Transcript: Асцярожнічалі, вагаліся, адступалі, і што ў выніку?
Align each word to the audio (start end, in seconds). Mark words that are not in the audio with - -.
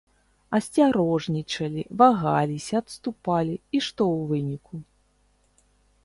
Асцярожнічалі, 0.57 1.81
вагаліся, 2.01 2.75
адступалі, 2.83 3.53
і 3.77 3.81
што 3.89 4.03
ў 4.15 4.25
выніку? 4.31 4.75